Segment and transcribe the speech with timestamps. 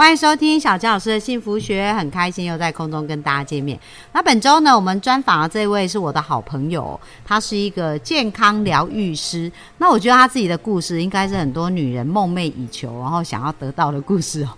[0.00, 3.78] 欢迎收听小江老师的幸福学，很开心又在空中跟大家见面。
[4.14, 9.52] 那本周呢，我们专访的这位是我的好朋友，他是一个健康疗愈师。
[9.76, 14.48] 那我觉得他自己的故事应该是很多女人梦寐以求，然后想要得到的故事哦。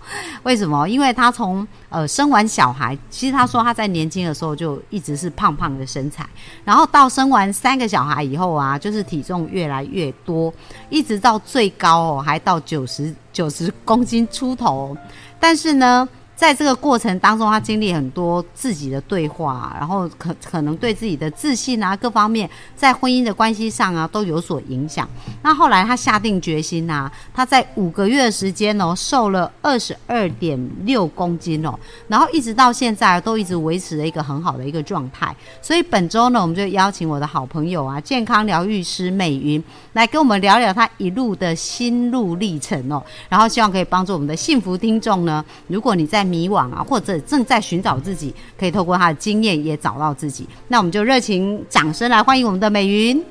[0.43, 0.87] 为什么？
[0.87, 6.25] 因为他从呃生完小孩，其实他说他在年轻的时候就一直是胖胖的身材，
[6.63, 10.53] 然后到生完三个小孩以后啊，就是体重越来越多，
[10.89, 14.95] 一直到最高哦，还到九十九十公斤出头。
[15.39, 25.07] 但是呢，在这个过程当中，他经历很多自己的对话，然后可可能对自己的自信啊，各方面在婚姻的关系上啊都有所影响。
[25.43, 31.77] 那后来他下定决心呐，他在五个月的时间哦，瘦了二十二点六公斤哦，
[32.07, 35.33] 然后一直到现在都一直维持了一个很好的一个状态。
[35.61, 45.45] 所以本周呢，我们就邀请我的好朋友啊，健康疗愈师美云来跟我们聊聊他一路的心路历程哦，然后希望可以帮助我们的幸福听众呢。
[45.67, 50.47] 如果你在迷惘啊，或者正在寻找自己，可以透过他的经验也找到自己。
[50.67, 53.23] 那我们就热情掌声来欢迎我们的美云。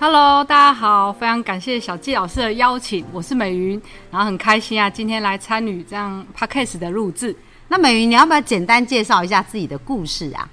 [0.00, 7.36] Hello，大家好，非常感谢小纪老师的邀请，我是美云，然后很开心啊，今天来参与这样 podcast 的录制。
[7.68, 10.48] 那美云，你要不要简单介绍一下自己的故事啊？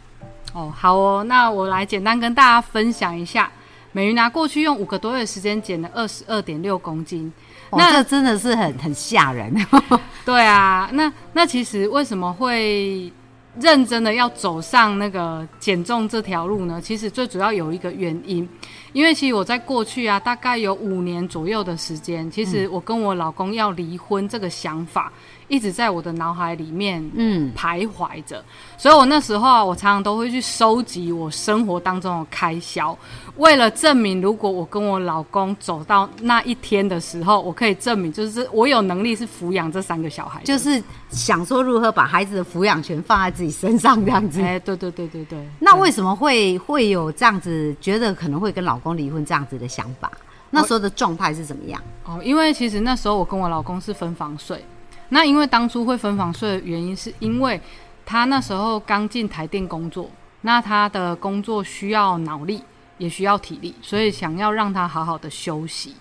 [0.53, 3.49] 哦，好哦，那我来简单跟大家分享一下，
[3.91, 7.31] 美云啊，过去用五个多月的时间减了二十二点六公斤。
[7.71, 9.53] 那这真的是很很吓人。
[10.25, 13.11] 对啊，那那其实为什么会
[13.59, 16.79] 认真的要走上那个减重这条路呢？
[16.81, 18.47] 其实最主要有一个原因，
[18.93, 25.11] 因为其实我在过去啊，大概有五年左右的时间，其实我跟我老公要离婚这个想法。
[25.49, 28.41] 一直在我的脑海里面，嗯，徘徊着，
[28.77, 32.97] 所以我那时候啊，我常常都会去收集我生活当中的开销，
[33.35, 44.41] 为了证明，如果我跟我老公走到那一天的时候，我可以证明，就是我有能力是抚养这三个小孩，就是想说如何把孩子的抚养权放在自己身上这样子。
[44.41, 45.43] 哎，对对对对对。
[45.59, 50.11] 那为什么会会有这样子，觉得可能会跟老公离婚这样子的想法？
[50.51, 51.81] 那时候的状态是怎么样？
[52.05, 54.63] 哦，因为其实那时候我跟我老公是分房睡。
[55.09, 57.59] 那因为当初会分房睡的原因，是因为
[58.05, 60.09] 他那时候刚进台电工作，
[60.41, 62.63] 那他的工作需要脑力，
[62.97, 65.95] 也需要体力，所以想要让他好好的休息。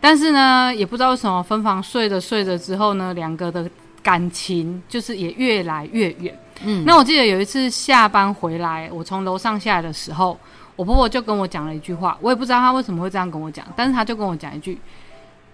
[0.00, 3.68] 但是呢，也不知道为什么分房睡着睡着之后呢，两个的
[4.02, 6.38] 感情就是也越来越远。
[6.64, 10.38] 嗯，那我记得有一次下班回来，我从楼上下来的时候，
[10.76, 14.78] 我婆婆就跟我讲了一句话，我也不知道她为什么会这样跟我讲，但是她就跟我讲一句：“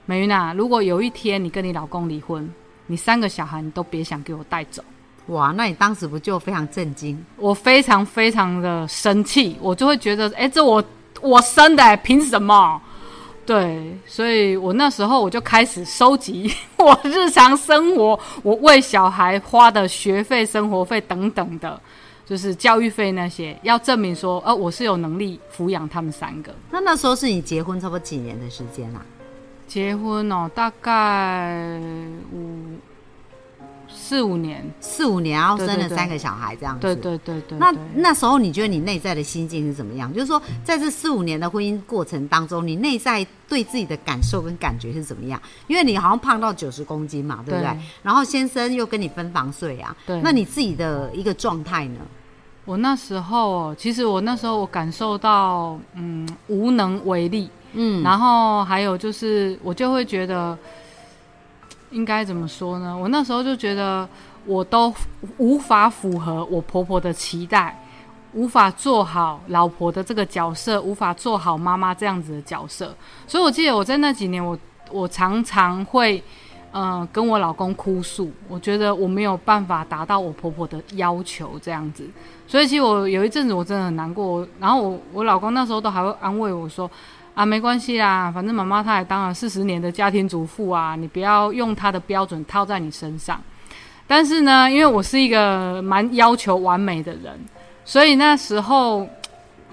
[0.06, 2.50] 美云啊，如果有一天你跟你老公离婚。”
[2.86, 4.82] 你三个小孩你都别想给我带走，
[5.28, 5.52] 哇！
[5.56, 7.22] 那你当时不就非常震惊？
[7.36, 10.84] 我非常非常的生气，我就会觉得，哎，这我
[11.22, 12.80] 我生的，凭什么？
[13.46, 21.78] 对，所以我那时候我就开始收集 我日常生活我为小孩花的学费、生活费等等的，
[22.24, 26.54] 就是教育费那些，要证明说，呃，我是有能力抚养他们三个。
[26.70, 29.04] 那那时候是你结婚差不多几年的时间啦？
[29.74, 31.80] 结婚哦，大概
[32.32, 32.78] 五
[33.88, 36.82] 四五年，四五年，然后生了三个小孩，这样子。
[36.82, 37.58] 对对对对。
[37.58, 40.14] 那那时候你觉得你内在的心境是怎么样？
[40.14, 45.42] 就是说，在这四五年的婚姻过程当中，你内在对自己的感受跟感觉是怎么样？
[45.66, 47.76] 因为你好像胖到九十公斤嘛，对不对？
[48.00, 50.20] 然后先生又跟你分房睡啊，对。
[50.20, 51.98] 那你自己的一个状态呢？
[52.64, 57.50] 我那时候，其实我那时候我感受到，嗯，无能为力。
[57.76, 60.56] 嗯，然后还有就是，我就会觉得，
[61.90, 62.96] 应该怎么说呢？
[62.96, 64.08] 我那时候就觉得，
[64.46, 64.94] 我都
[65.38, 67.82] 无法符合我婆婆的期待，
[68.32, 72.94] 无法做好老婆的这个角色，无法做好妈妈这样子的角色。
[73.26, 74.56] 所以我记得我在那几年，我
[74.92, 76.22] 我常常会，
[76.72, 82.08] 嗯，跟我老公哭诉，我觉得我没有办法达到我婆婆的要求这样子。
[82.46, 86.88] 所以其实我有一阵子我真的很难过，然后我我老公那时候都还会安慰我说。
[87.34, 93.40] 啊，没关系啦，反正妈妈她也当了四十年的家庭主妇啊，你不要用她的标准套在你身上。
[94.06, 97.38] 但是呢，因为我是一个蛮要求完美的人，
[97.84, 99.04] 所以那时候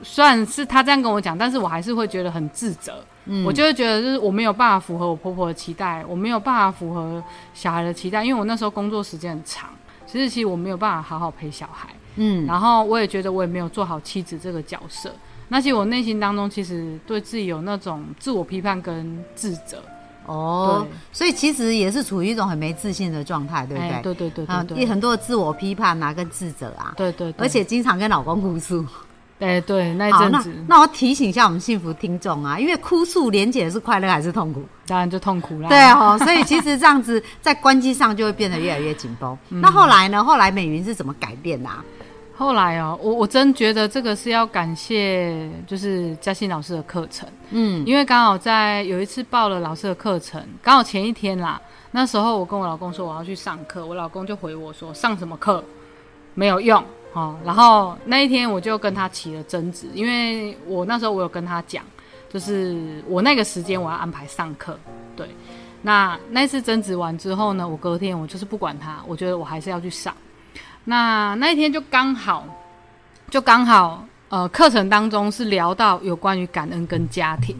[0.02, 3.04] 虽然是她这样跟我讲，但是我还是会觉得很自责。
[3.25, 7.24] 嗯，我就会觉得就是我没有办法符合我婆婆的期待，我没有办法符合
[7.54, 9.69] 小孩的期待，因为我那时候工作时间很长，
[10.07, 11.90] 其实其实我没有办法好好陪小孩。
[12.16, 15.14] 嗯，然后我也觉得我也没有做好妻子这个角色。
[15.53, 19.83] 那其实我内心当中其实对自己有那种自我批判跟自责，
[20.25, 24.01] 哦，所以其实也是处于一种很没自信的状态，对不对？
[24.01, 28.86] 对对对对对，很多的自我批判啊，跟自责啊，对对，而且经常跟老公哭诉。
[29.42, 34.63] 哎，对，那一阵子，那我提醒一下我们幸福听众啊，因为哭诉连结是快乐还是痛苦？
[34.86, 35.68] 当然就痛苦啦。
[35.68, 39.36] 对哦，所以其实这样子在关机上就会变得越来越紧绷。
[39.50, 40.24] 那后来呢？
[40.24, 41.69] 后来美云是怎么改变的？
[42.42, 47.30] 后来哦，我我真觉得这个是要感谢，就是嘉欣老师的课程。
[47.52, 51.62] 嗯，因为刚好在有一次报了老师的课程，刚好前一天啦，
[51.92, 55.64] 那时候我跟我老公说我要去上课，我老公就回我说上什么课
[56.34, 56.84] 没有用
[57.14, 57.38] 哦。
[57.46, 61.84] 然后那一天我就跟他起了争执，因为我那时候我有跟他讲，
[62.28, 64.76] 就是我那个时间我要安排上课。
[65.16, 65.28] 对，
[65.84, 70.12] 那那次争执完之后呢，我隔天我就是不管他，我觉得我还是要去上。
[70.92, 72.44] 那那一天就刚好，
[73.30, 77.56] 就刚好，呃，课程当中是聊到有关于感恩跟家庭，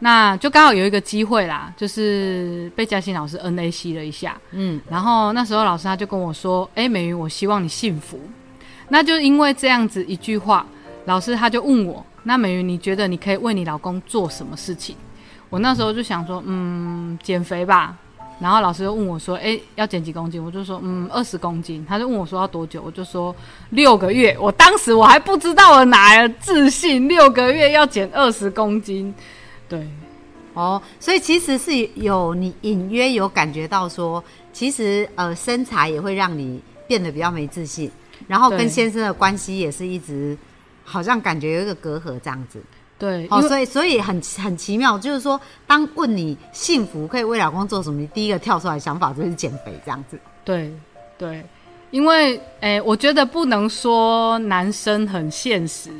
[0.00, 8.18] 那就刚好有一个机会啦，就是被嘉欣老师 N A C 了一下，嗯，然后那时候老师他就跟我说，哎，美云，我希望你幸福，
[8.88, 10.66] 那就因为这样子一句话，
[11.04, 14.96] 老师他就问我，那美云，你觉得你可以为你老公做什么事情？
[15.50, 17.94] 我那时候就想说，嗯，减肥吧。
[18.38, 23.34] 然后老师又问我说：“哎，要减几公斤？”我就说：“嗯，二十公斤。”他就问我说：“要多久？”我就说
[23.70, 29.14] ：“六个月。”我当时我还不知道我哪来的自信，六个月要减二十公斤。
[29.66, 29.88] 对，
[30.52, 34.22] 哦，所以其实是有你隐约有感觉到说，
[34.52, 37.90] 其实呃身材也会让你变得比较没自信，
[38.28, 40.36] 然后跟先生的关系也是一直
[40.84, 42.60] 好像感觉有一个隔阂这样子。
[42.98, 50.18] 对，哦，所以所以很很奇妙，就是说，当问你幸福可以为老公做什么，你第一个跳出来想法就是减肥这样子。
[50.42, 50.72] 对
[51.18, 51.44] 对，
[51.90, 55.90] 因为诶，我觉得不能说男生很现实，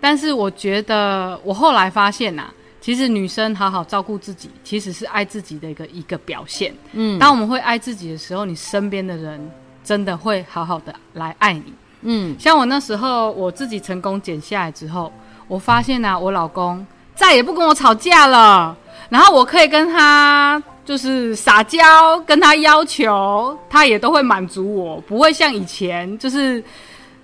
[0.00, 6.72] 但是我觉得我后来发现呐，其实女生好好照顾自己，其实是爱自己的一个一个表现。
[6.92, 9.50] 嗯，当我们会爱自己的时候，你身边的人
[9.82, 11.74] 真的会好好的来爱你。
[12.02, 15.12] 嗯，像我那时候我自己成功减下来之后。
[15.48, 18.76] 我发现呢，我老公再也不跟我吵架了，
[19.08, 26.62] 然后我可以跟他就是撒娇，跟他要求，他也都会满足我，不会像以前就是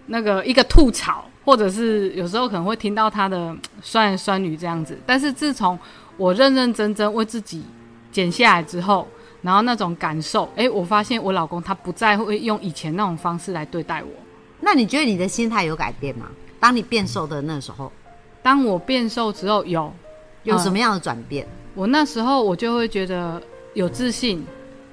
[0.06, 4.99] 那个一个吐槽，或者是有时候可能会听到他的酸言酸语这样子。
[5.06, 5.79] 但是自从
[6.17, 7.62] 我认认真真为自己
[8.11, 9.06] 减下来之后，
[9.43, 14.11] 然后那种感受，哎，我发现我老公他不再会用以前那种方式来对待我。
[14.61, 16.26] 那你觉得你的心态有改变吗？
[16.59, 17.93] 当你变瘦的那时候？
[18.44, 19.91] 当我变瘦之后，有
[20.43, 21.46] 有什么样的转变？
[21.75, 23.43] 我那时候我就会觉得
[23.73, 24.44] 有自信，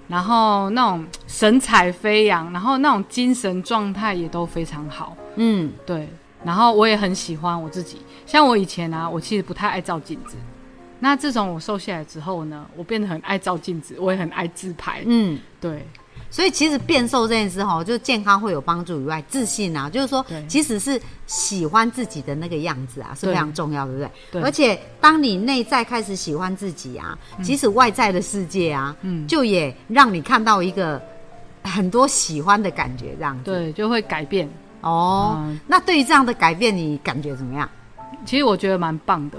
[0.07, 5.17] 然后那种神采飞扬，然后那种精神状态也都非常好。
[5.35, 6.07] 嗯，对。
[6.45, 8.01] 然后我也很喜欢我自己。
[8.25, 10.37] 像我以前啊，我其实不太爱照镜子。
[10.99, 15.03] 那自从我瘦下来之后呢，我变得很爱照镜子，我也很爱自拍。
[15.05, 15.85] 嗯，对。
[16.31, 24.11] 所以其实变瘦这件事哈，就健康会有帮助以外，自信啊，就是说，即使是喜欢自己的那个样子啊，是非常重要，对不对？
[24.31, 24.41] 对。
[24.41, 31.01] 而且当你内在开始喜欢自己啊，即使外在的世界啊，嗯，就也让你看到一个
[31.63, 34.49] 很多喜欢的感觉，这样子，对，就会改变。
[34.79, 37.69] 哦，那对于这样的改变，你感觉怎么样？
[38.25, 39.37] 其实我觉得蛮棒的，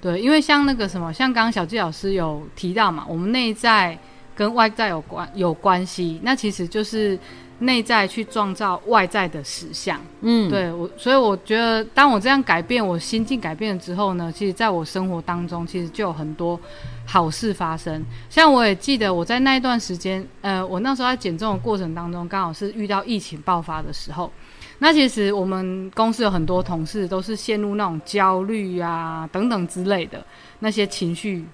[0.00, 3.98] 对，因为像那个什么，像刚刚小纪老师有提到嘛，我们内在。
[4.40, 7.18] 跟外在有关有关系，那其实就是
[7.58, 10.00] 内在去创造外在的实相。
[10.22, 16.58] 嗯，对我，所以我觉得，当我这样改变，我心境改变了之后呢，其实在我生活当中，其实就有很多
[17.04, 18.02] 好事发生。
[18.30, 24.32] 像我也记得，我在那一段时间，呃，我那时候在减重的过程当中，刚好是遇到疫情爆发的时候。
[24.78, 30.24] 那其实我们公司有很多同事都是陷入那种焦虑啊等等之类的
[30.60, 31.44] 那些情绪。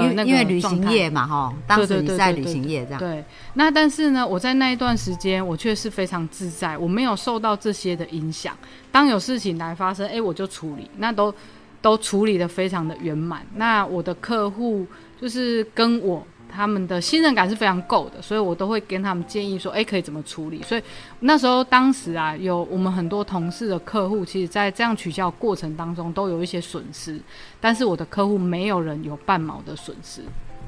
[0.00, 2.98] 因为因为旅行业嘛，哈，当时你在旅行业这样。
[2.98, 8.56] 对，那但是呢，我在那一段时间，我却是非常自在，我没有受到这些的影响。
[8.90, 11.34] 当有事情来发生，哎，我就处理，那都
[11.80, 13.46] 都处理的非常的圆满。
[13.56, 14.86] 那我的客户
[15.20, 16.26] 就是跟我。
[16.54, 20.62] 他们的信任感是非常够的，所以我都会跟他们建议说，哎，可以怎么处理。
[20.62, 20.82] 所以
[21.20, 27.18] 那时候当时啊，有我们很多同事的客户，其实在这样取消过程当中都有一些损失，
[27.60, 30.22] 但是我的客户没有人有半毛的损失。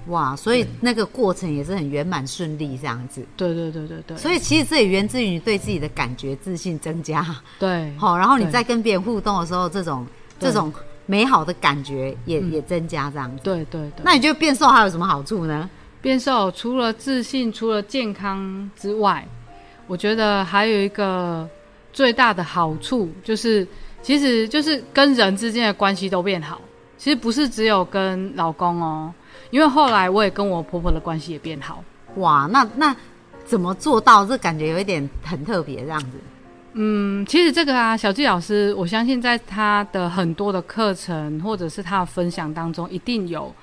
[0.09, 3.25] 哇，所以那个过程也是很圆满顺利这样子。
[3.37, 4.17] 对对对对对。
[4.17, 7.25] 所以其实这也源自于你对自己的感觉自信增加。
[7.59, 7.93] 对。
[7.97, 10.07] 好，然后你在跟别人互动的时候，这种
[10.39, 10.73] 这种。
[11.07, 14.03] 美好的感觉也也增加这样子，对对对。
[14.03, 15.69] 那你觉得变瘦还有什么好处呢？
[16.01, 19.27] 变瘦除了自信、除了健康之外，
[19.87, 21.49] 我觉得还有一个
[21.93, 23.67] 最大的好处就是，
[24.03, 26.61] 其实就是跟人之间的关系都变好。
[26.97, 29.13] 其实不是只有跟老公哦，
[29.51, 31.85] 因为后来我也跟我婆婆的关系也变好。
[32.17, 32.95] 哇，那那
[33.45, 34.25] 怎么做到？
[34.25, 36.19] 这感觉有一点很特别，这样子。
[36.77, 43.55] 嗯，其实这个啊，小纪老师，我相信在他的很多的课程或者是他的分享当中，一定有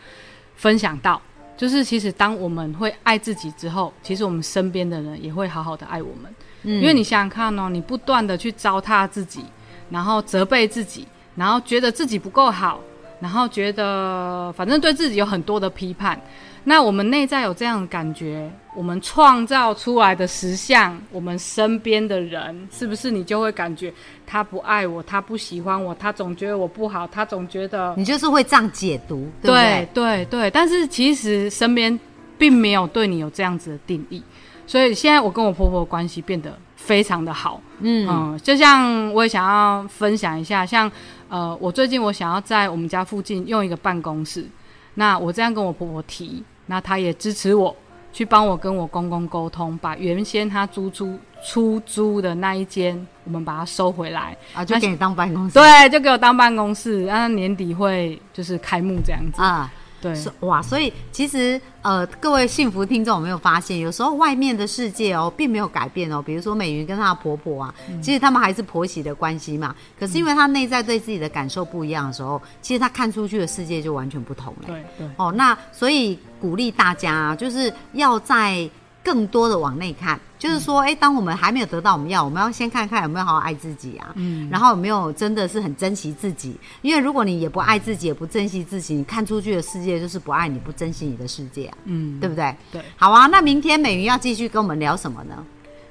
[0.56, 1.22] 分享到，
[1.58, 6.34] 就是其实当我们会爱自己之后，其实我们身边的人也会好好的爱我们。
[6.64, 9.44] 嗯，因为你想想看哦，你不断的去糟蹋自己，
[9.90, 12.80] 然后责备自己，然后觉得自己不够好，
[13.20, 16.18] 然后觉得反正对自己有很多的批判。
[16.64, 23.92] 那我们内在有这样的感觉，我们创造出来的实相，我们身边的人，是不是你就会感觉
[24.28, 30.52] 他不爱我，他不喜欢我，他总觉得我不好，他总觉得你就是会这样解读，对对对对。
[30.52, 32.00] 但是其实身边
[32.38, 34.22] 并没有对你有这样子的定义，
[34.68, 40.90] 所以现在我跟我婆婆关系变得非常的好，嗯，就像我也想要分享一下，像
[41.28, 44.46] 呃，我最近我想要在我们家附近用一个办公室，
[44.94, 46.44] 那我这样跟我婆婆提。
[46.72, 47.76] 那他也支持我
[48.14, 55.54] 去帮我跟我公公沟通，把原先他租出出租的那一间，我们把它收回来啊，就给你当办公室。
[55.54, 59.70] 对，就给我当办公室，然后年底会就是开幕这样子啊。
[60.02, 66.22] 对，哇，所以其实呃，各位幸福听众有没有发现，有时候外面的世界哦，并没有改变哦。
[66.22, 69.76] 比如说美云跟她的婆婆啊，其实他们还是婆媳的关系嘛。
[70.00, 74.68] 可是因为她内在对自己的感受不一样的时候，其实她看出去的世界就完全不同了。
[74.68, 75.08] 对对。
[75.18, 78.70] 哦，那所以鼓励大家，就是要在。
[79.04, 92.56] 更多的往内看，就是说，哎，当我们还没有得到我们要，我们要先看看有没有好好爱自己啊，嗯，然后有没有真的是很珍惜自己，因为如果你也不爱自己，也不珍惜自己，你看出去的世界就是不爱你，不珍惜你的世界啊，嗯，对不对？
[92.72, 95.44] 对，好啊，那明天美云要继续跟我们聊什么呢？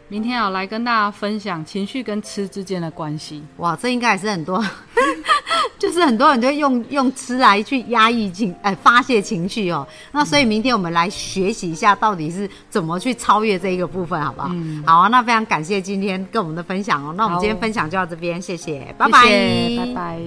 [0.08, 3.44] 明天要来跟大家分享情绪跟吃之间的关系。
[3.58, 4.60] 哇，这应该也是很多，
[5.80, 9.86] 就是很多人都用用吃来去压抑情，哎，发泄情绪哦。
[10.12, 14.48] 那所以明天我们来学习一下，到底是怎么去超越这一个部分，好不好？
[14.52, 14.84] 嗯。
[14.86, 17.14] 好啊，那非常感谢今天跟我们的分享哦。
[17.16, 19.22] 那我们今天分享就到这边，谢谢，拜拜，
[19.78, 20.20] 拜拜。